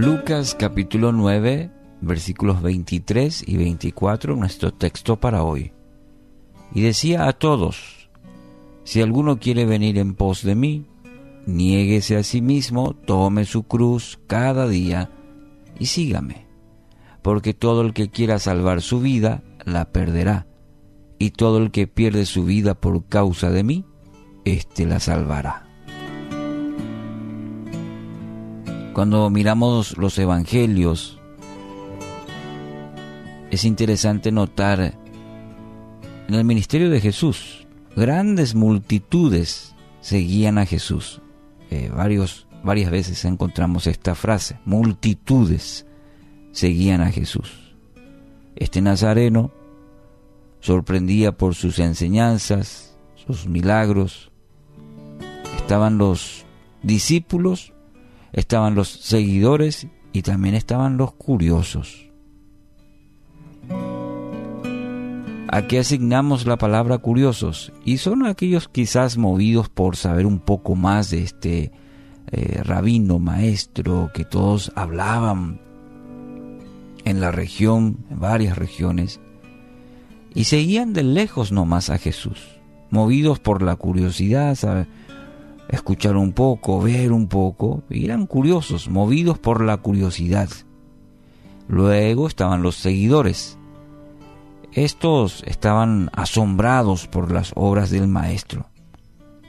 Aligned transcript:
Lucas 0.00 0.54
capítulo 0.54 1.10
9, 1.10 1.72
versículos 2.02 2.62
23 2.62 3.42
y 3.48 3.56
24, 3.56 4.36
nuestro 4.36 4.72
texto 4.72 5.16
para 5.16 5.42
hoy. 5.42 5.72
Y 6.72 6.82
decía 6.82 7.26
a 7.26 7.32
todos, 7.32 8.08
si 8.84 9.02
alguno 9.02 9.40
quiere 9.40 9.66
venir 9.66 9.98
en 9.98 10.14
pos 10.14 10.44
de 10.44 10.54
mí, 10.54 10.86
niéguese 11.46 12.16
a 12.16 12.22
sí 12.22 12.40
mismo, 12.40 12.94
tome 12.94 13.44
su 13.44 13.64
cruz 13.64 14.20
cada 14.28 14.68
día 14.68 15.10
y 15.80 15.86
sígame. 15.86 16.46
Porque 17.20 17.52
todo 17.52 17.82
el 17.82 17.92
que 17.92 18.08
quiera 18.08 18.38
salvar 18.38 18.82
su 18.82 19.00
vida, 19.00 19.42
la 19.64 19.90
perderá. 19.90 20.46
Y 21.18 21.30
todo 21.30 21.58
el 21.58 21.72
que 21.72 21.88
pierde 21.88 22.24
su 22.24 22.44
vida 22.44 22.76
por 22.76 23.04
causa 23.06 23.50
de 23.50 23.64
mí, 23.64 23.84
éste 24.44 24.86
la 24.86 25.00
salvará. 25.00 25.67
Cuando 28.98 29.30
miramos 29.30 29.96
los 29.96 30.18
evangelios, 30.18 31.20
es 33.48 33.64
interesante 33.64 34.32
notar 34.32 34.98
en 36.26 36.34
el 36.34 36.44
ministerio 36.44 36.90
de 36.90 37.00
Jesús, 37.00 37.68
grandes 37.94 38.56
multitudes 38.56 39.72
seguían 40.00 40.58
a 40.58 40.66
Jesús. 40.66 41.22
Eh, 41.70 41.92
varios, 41.94 42.48
varias 42.64 42.90
veces 42.90 43.24
encontramos 43.24 43.86
esta 43.86 44.16
frase, 44.16 44.58
multitudes 44.64 45.86
seguían 46.50 47.00
a 47.00 47.12
Jesús. 47.12 47.76
Este 48.56 48.82
nazareno 48.82 49.52
sorprendía 50.58 51.30
por 51.38 51.54
sus 51.54 51.78
enseñanzas, 51.78 52.98
sus 53.14 53.46
milagros. 53.46 54.32
Estaban 55.56 55.98
los 55.98 56.44
discípulos 56.82 57.74
estaban 58.32 58.74
los 58.74 58.88
seguidores 58.88 59.86
y 60.12 60.22
también 60.22 60.54
estaban 60.54 60.96
los 60.96 61.12
curiosos. 61.12 62.08
¿A 65.50 65.66
qué 65.66 65.78
asignamos 65.78 66.46
la 66.46 66.58
palabra 66.58 66.98
curiosos? 66.98 67.72
Y 67.84 67.96
son 67.96 68.26
aquellos 68.26 68.68
quizás 68.68 69.16
movidos 69.16 69.70
por 69.70 69.96
saber 69.96 70.26
un 70.26 70.40
poco 70.40 70.74
más 70.74 71.10
de 71.10 71.22
este 71.22 71.72
eh, 72.30 72.62
rabino, 72.62 73.18
maestro, 73.18 74.10
que 74.12 74.26
todos 74.26 74.70
hablaban 74.74 75.60
en 77.06 77.20
la 77.20 77.30
región, 77.30 78.04
en 78.10 78.20
varias 78.20 78.58
regiones, 78.58 79.20
y 80.34 80.44
seguían 80.44 80.92
de 80.92 81.02
lejos 81.02 81.50
nomás 81.50 81.88
a 81.88 81.96
Jesús, 81.96 82.60
movidos 82.90 83.38
por 83.38 83.62
la 83.62 83.76
curiosidad, 83.76 84.54
¿sabe? 84.54 84.86
Escuchar 85.68 86.16
un 86.16 86.32
poco, 86.32 86.80
ver 86.80 87.12
un 87.12 87.28
poco, 87.28 87.82
eran 87.90 88.26
curiosos, 88.26 88.88
movidos 88.88 89.38
por 89.38 89.62
la 89.62 89.76
curiosidad. 89.76 90.48
Luego 91.68 92.26
estaban 92.26 92.62
los 92.62 92.76
seguidores. 92.76 93.58
Estos 94.72 95.42
estaban 95.46 96.10
asombrados 96.12 97.06
por 97.06 97.30
las 97.30 97.52
obras 97.54 97.90
del 97.90 98.08
maestro. 98.08 98.66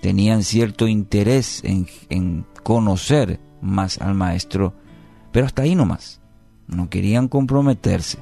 Tenían 0.01 0.43
cierto 0.43 0.87
interés 0.87 1.61
en, 1.63 1.87
en 2.09 2.45
conocer 2.63 3.39
más 3.61 3.99
al 3.99 4.15
maestro, 4.15 4.73
pero 5.31 5.45
hasta 5.45 5.63
ahí 5.63 5.75
nomás. 5.75 6.21
No 6.67 6.89
querían 6.89 7.27
comprometerse. 7.27 8.19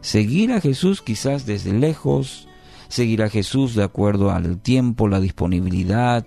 Seguir 0.00 0.52
a 0.52 0.60
Jesús 0.60 1.02
quizás 1.02 1.46
desde 1.46 1.72
lejos, 1.72 2.48
seguir 2.88 3.22
a 3.22 3.30
Jesús 3.30 3.74
de 3.74 3.82
acuerdo 3.82 4.30
al 4.30 4.58
tiempo, 4.58 5.08
la 5.08 5.20
disponibilidad, 5.20 6.24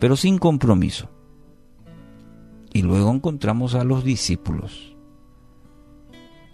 pero 0.00 0.16
sin 0.16 0.38
compromiso. 0.38 1.08
Y 2.72 2.82
luego 2.82 3.12
encontramos 3.12 3.74
a 3.74 3.84
los 3.84 4.02
discípulos. 4.02 4.96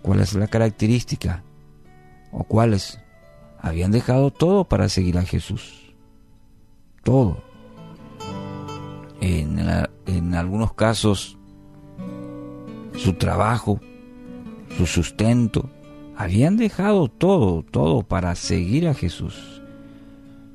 ¿Cuál 0.02 0.20
es 0.20 0.34
la 0.34 0.48
característica? 0.48 1.44
¿O 2.32 2.44
cuáles? 2.44 3.00
Habían 3.58 3.92
dejado 3.92 4.30
todo 4.30 4.64
para 4.64 4.88
seguir 4.88 5.16
a 5.16 5.22
Jesús. 5.22 5.94
Todo. 7.02 7.42
En, 9.20 10.34
algunos 10.34 10.74
casos, 10.74 11.38
su 12.94 13.14
trabajo, 13.14 13.80
su 14.76 14.86
sustento, 14.86 15.70
habían 16.16 16.56
dejado 16.56 17.08
todo, 17.08 17.62
todo 17.62 18.02
para 18.02 18.34
seguir 18.34 18.88
a 18.88 18.94
Jesús. 18.94 19.62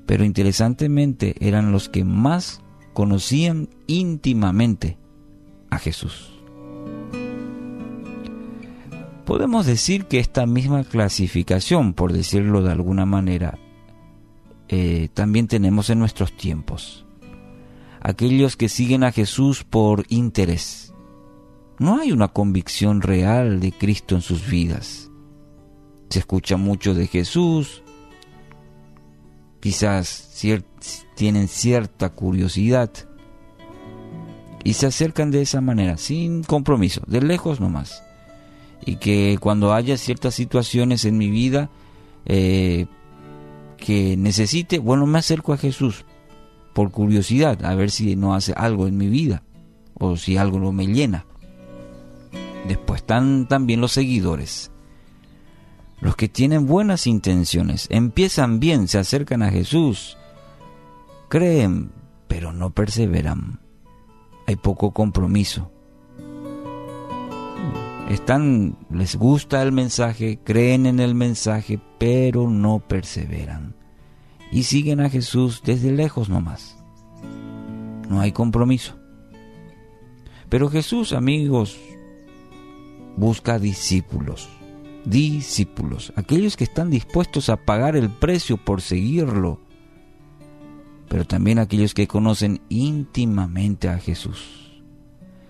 Pero 0.06 0.24
interesantemente 0.24 1.35
eran 1.40 1.72
los 1.72 1.90
que 1.90 2.03
más 2.03 2.62
conocían 3.01 3.67
íntimamente 3.88 5.00
a 5.72 5.79
Jesús. 5.79 6.39
Podemos 9.25 9.66
decir 9.66 10.06
que 10.06 10.19
esta 10.19 10.45
misma 10.45 10.84
clasificación, 10.84 11.95
por 11.95 12.13
decirlo 12.13 12.62
de 12.62 12.72
alguna 12.72 13.07
manera, 13.07 13.57
eh, 14.67 15.09
también 15.16 15.47
tenemos 15.47 15.89
en 15.89 15.97
nuestros 15.97 16.38
tiempos. 16.38 17.07
Aquellos 18.01 18.56
que 18.56 18.69
siguen 18.69 19.03
a 19.03 19.12
Jesús 19.12 19.63
por 19.63 20.06
interés. 20.09 20.94
No 21.79 21.97
hay 21.97 22.12
una 22.12 22.28
convicción 22.28 23.01
real 23.01 23.59
de 23.62 23.72
Cristo 23.72 24.13
en 24.13 24.22
sus 24.22 24.47
vidas. 24.47 25.09
Se 26.12 26.19
escucha 26.19 26.56
mucho 26.56 26.94
de 26.94 27.07
Jesús, 27.07 27.81
quizás 29.62 30.28
tienen 31.16 31.48
cierta 31.48 32.10
curiosidad 32.10 32.92
y 34.64 34.74
se 34.74 34.88
acercan 34.88 35.32
de 35.32 35.42
esa 35.42 35.62
manera, 35.62 35.98
sin 35.98 36.44
compromiso, 36.44 37.02
de 37.08 37.22
lejos 37.22 37.60
nomás. 37.60 38.04
Y 38.86 38.98
que 38.98 39.38
cuando 39.40 39.74
haya 39.74 39.98
ciertas 39.98 40.36
situaciones 40.36 41.06
en 41.06 41.18
mi 41.18 41.30
vida 41.30 41.70
eh, 42.26 42.88
que 43.78 44.18
necesite, 44.18 44.80
bueno, 44.80 45.06
me 45.06 45.20
acerco 45.20 45.54
a 45.54 45.58
Jesús 45.58 46.06
por 46.74 46.92
curiosidad, 46.92 47.64
a 47.64 47.76
ver 47.76 47.92
si 47.92 48.16
no 48.16 48.34
hace 48.34 48.54
algo 48.56 48.88
en 48.88 48.98
mi 48.98 49.08
vida 49.08 49.44
o 49.94 50.18
si 50.18 50.38
algo 50.38 50.60
no 50.60 50.72
me 50.72 50.88
llena. 50.88 51.26
Después 52.68 53.02
están 53.02 53.48
también 53.48 53.82
los 53.82 53.92
seguidores. 53.92 54.72
Los 56.01 56.16
que 56.16 56.28
tienen 56.28 56.66
buenas 56.66 57.06
intenciones, 57.06 57.88
empiezan 57.91 58.59
bien, 58.59 58.88
se 58.88 58.97
acercan 58.97 59.44
a 59.44 59.51
Jesús, 59.51 60.17
creen, 61.29 61.91
pero 62.28 62.51
no 62.53 62.72
perseveran. 62.72 63.59
Hay 64.47 64.56
poco 64.56 64.91
compromiso. 64.91 65.72
Están, 68.09 68.78
les 68.89 69.16
gusta 69.16 69.62
el 69.62 69.72
mensaje, 69.72 70.39
creen 70.44 70.88
en 70.88 71.00
el 71.00 71.13
mensaje, 71.13 71.79
pero 72.00 72.50
no 72.50 72.79
perseveran. 72.79 73.75
Y 74.51 74.63
siguen 74.63 75.01
a 75.01 75.09
Jesús 75.09 75.62
desde 75.63 75.91
lejos 75.91 76.29
nomás. 76.29 76.78
No 78.09 78.19
hay 78.19 78.31
compromiso. 78.31 78.97
Pero 80.50 80.68
Jesús, 80.68 81.13
amigos, 81.13 81.79
busca 83.16 83.59
discípulos 83.59 84.50
discípulos, 85.06 86.13
aquellos 86.16 86.57
que 86.57 86.63
están 86.63 86.89
dispuestos 86.89 87.50
a 87.50 87.57
pagar 87.57 87.95
el 87.95 88.09
precio 88.09 88.57
por 88.57 88.81
seguirlo, 88.81 89.59
pero 91.07 91.25
también 91.25 91.59
aquellos 91.59 91.94
que 91.94 92.07
conocen 92.07 92.62
íntimamente 92.69 93.89
a 93.89 93.97
Jesús. 93.97 94.81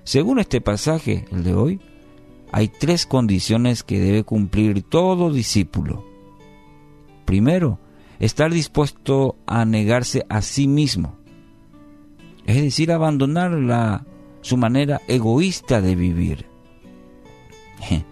Según 0.03 0.39
este 0.39 0.61
pasaje, 0.61 1.25
el 1.31 1.43
de 1.43 1.53
hoy, 1.53 1.79
hay 2.51 2.67
tres 2.67 3.05
condiciones 3.05 3.83
que 3.83 3.99
debe 3.99 4.23
cumplir 4.23 4.83
todo 4.83 5.31
discípulo. 5.31 6.05
Primero, 7.25 7.79
estar 8.19 8.51
dispuesto 8.51 9.37
a 9.45 9.65
negarse 9.65 10.25
a 10.29 10.41
sí 10.41 10.67
mismo, 10.67 11.17
es 12.45 12.61
decir, 12.61 12.91
abandonar 12.91 13.51
la, 13.51 14.05
su 14.41 14.57
manera 14.57 15.01
egoísta 15.07 15.81
de 15.81 15.95
vivir. 15.95 16.45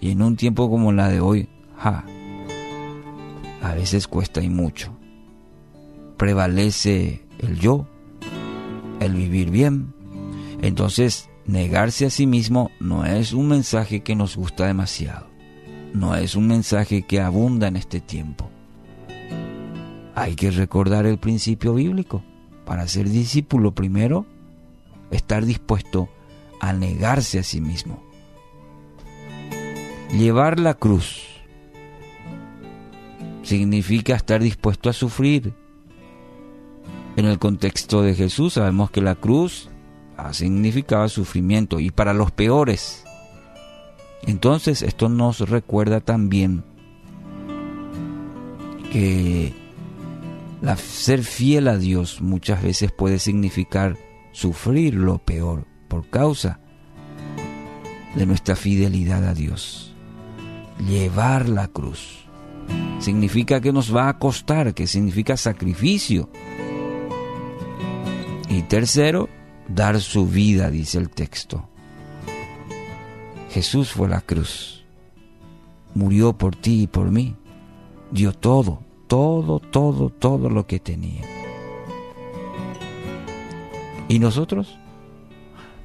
Y 0.00 0.12
en 0.12 0.22
un 0.22 0.36
tiempo 0.36 0.70
como 0.70 0.92
la 0.92 1.08
de 1.08 1.20
hoy, 1.20 1.48
a 1.80 3.74
veces 3.74 4.06
cuesta 4.06 4.42
y 4.42 4.48
mucho. 4.48 4.96
Prevalece 6.16 7.24
el 7.38 7.58
yo, 7.58 7.86
el 9.00 9.14
vivir 9.14 9.50
bien. 9.50 9.94
Entonces, 10.62 11.28
negarse 11.46 12.06
a 12.06 12.10
sí 12.10 12.26
mismo 12.26 12.70
no 12.80 13.04
es 13.04 13.32
un 13.32 13.48
mensaje 13.48 14.00
que 14.00 14.14
nos 14.14 14.36
gusta 14.36 14.66
demasiado. 14.66 15.26
No 15.94 16.14
es 16.14 16.34
un 16.36 16.46
mensaje 16.46 17.02
que 17.02 17.20
abunda 17.20 17.68
en 17.68 17.76
este 17.76 18.00
tiempo. 18.00 18.50
Hay 20.14 20.34
que 20.34 20.50
recordar 20.50 21.06
el 21.06 21.18
principio 21.18 21.74
bíblico. 21.74 22.22
Para 22.64 22.86
ser 22.86 23.08
discípulo 23.08 23.74
primero, 23.74 24.26
estar 25.10 25.46
dispuesto 25.46 26.08
a 26.60 26.72
negarse 26.72 27.38
a 27.38 27.42
sí 27.42 27.60
mismo 27.60 28.07
Llevar 30.12 30.58
la 30.58 30.74
cruz 30.74 31.26
significa 33.42 34.14
estar 34.14 34.42
dispuesto 34.42 34.90
a 34.90 34.92
sufrir. 34.92 35.54
En 37.16 37.26
el 37.26 37.38
contexto 37.38 38.02
de 38.02 38.14
Jesús 38.14 38.54
sabemos 38.54 38.90
que 38.90 39.00
la 39.00 39.14
cruz 39.14 39.68
significaba 40.32 41.08
sufrimiento 41.08 41.80
y 41.80 41.90
para 41.90 42.12
los 42.12 42.32
peores 42.32 43.04
Entonces 44.22 44.82
esto 44.82 45.08
nos 45.08 45.48
recuerda 45.48 46.00
también 46.00 46.64
que 48.92 49.54
ser 50.76 51.22
fiel 51.22 51.68
a 51.68 51.78
Dios 51.78 52.20
muchas 52.20 52.62
veces 52.62 52.90
puede 52.92 53.18
significar 53.18 53.96
sufrir 54.32 54.94
lo 54.94 55.18
peor 55.18 55.66
por 55.88 56.08
causa 56.08 56.60
de 58.14 58.26
nuestra 58.26 58.56
fidelidad 58.56 59.24
a 59.24 59.34
Dios. 59.34 59.94
Llevar 60.86 61.48
la 61.48 61.68
cruz 61.68 62.28
significa 62.98 63.60
que 63.60 63.72
nos 63.72 63.94
va 63.94 64.08
a 64.08 64.18
costar, 64.18 64.74
que 64.74 64.86
significa 64.86 65.36
sacrificio. 65.36 66.30
Y 68.48 68.62
tercero, 68.62 69.28
dar 69.68 70.00
su 70.00 70.26
vida, 70.26 70.70
dice 70.70 70.98
el 70.98 71.10
texto. 71.10 71.68
Jesús 73.50 73.90
fue 73.90 74.08
la 74.08 74.20
cruz, 74.20 74.84
murió 75.94 76.36
por 76.36 76.54
ti 76.54 76.82
y 76.82 76.86
por 76.86 77.10
mí, 77.10 77.34
dio 78.10 78.32
todo, 78.32 78.82
todo, 79.06 79.58
todo, 79.58 80.10
todo 80.10 80.50
lo 80.50 80.66
que 80.66 80.78
tenía. 80.78 81.22
¿Y 84.08 84.18
nosotros? 84.18 84.78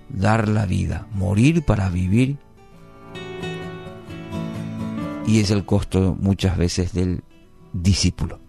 Dar 0.09 0.47
la 0.47 0.65
vida, 0.65 1.07
morir 1.13 1.63
para 1.63 1.89
vivir. 1.89 2.37
Y 5.27 5.39
es 5.39 5.51
el 5.51 5.65
costo 5.65 6.17
muchas 6.19 6.57
veces 6.57 6.93
del 6.93 7.23
discípulo. 7.71 8.39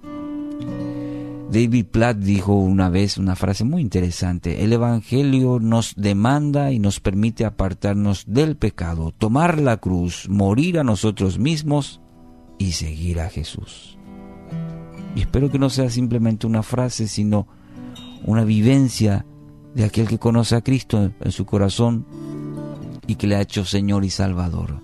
David 1.50 1.86
Platt 1.86 2.16
dijo 2.18 2.54
una 2.54 2.88
vez 2.88 3.16
una 3.16 3.36
frase 3.36 3.62
muy 3.64 3.80
interesante, 3.80 4.64
el 4.64 4.72
Evangelio 4.72 5.60
nos 5.60 5.94
demanda 5.94 6.72
y 6.72 6.80
nos 6.80 6.98
permite 6.98 7.44
apartarnos 7.44 8.24
del 8.26 8.56
pecado, 8.56 9.12
tomar 9.16 9.60
la 9.60 9.76
cruz, 9.76 10.28
morir 10.28 10.80
a 10.80 10.84
nosotros 10.84 11.38
mismos 11.38 12.00
y 12.58 12.72
seguir 12.72 13.20
a 13.20 13.28
Jesús. 13.28 13.98
Y 15.14 15.20
espero 15.20 15.48
que 15.48 15.60
no 15.60 15.70
sea 15.70 15.90
simplemente 15.90 16.46
una 16.46 16.64
frase, 16.64 17.06
sino 17.06 17.46
una 18.24 18.42
vivencia 18.42 19.24
de 19.74 19.84
aquel 19.84 20.08
que 20.08 20.18
conoce 20.18 20.56
a 20.56 20.62
Cristo 20.62 21.12
en 21.20 21.30
su 21.30 21.46
corazón 21.46 22.04
y 23.06 23.14
que 23.14 23.26
le 23.26 23.36
ha 23.36 23.42
hecho 23.42 23.64
Señor 23.64 24.04
y 24.04 24.10
Salvador. 24.10 24.80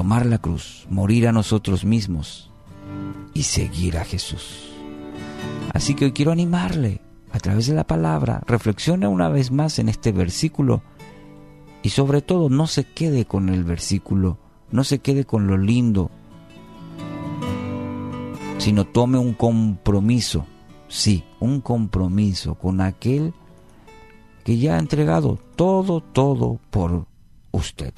Tomar 0.00 0.24
la 0.24 0.38
cruz, 0.38 0.86
morir 0.88 1.28
a 1.28 1.32
nosotros 1.32 1.84
mismos 1.84 2.50
y 3.34 3.42
seguir 3.42 3.98
a 3.98 4.04
Jesús. 4.06 4.72
Así 5.74 5.92
que 5.94 6.06
hoy 6.06 6.12
quiero 6.12 6.32
animarle 6.32 7.02
a 7.30 7.38
través 7.38 7.66
de 7.66 7.74
la 7.74 7.86
palabra, 7.86 8.40
reflexione 8.46 9.06
una 9.06 9.28
vez 9.28 9.50
más 9.50 9.78
en 9.78 9.90
este 9.90 10.10
versículo 10.10 10.80
y 11.82 11.90
sobre 11.90 12.22
todo 12.22 12.48
no 12.48 12.66
se 12.66 12.84
quede 12.84 13.26
con 13.26 13.50
el 13.50 13.62
versículo, 13.62 14.38
no 14.70 14.84
se 14.84 15.00
quede 15.00 15.26
con 15.26 15.46
lo 15.46 15.58
lindo, 15.58 16.10
sino 18.56 18.86
tome 18.86 19.18
un 19.18 19.34
compromiso, 19.34 20.46
sí, 20.88 21.24
un 21.40 21.60
compromiso 21.60 22.54
con 22.54 22.80
aquel 22.80 23.34
que 24.44 24.56
ya 24.56 24.76
ha 24.76 24.78
entregado 24.78 25.38
todo, 25.56 26.00
todo 26.00 26.58
por 26.70 27.04
usted. 27.50 27.92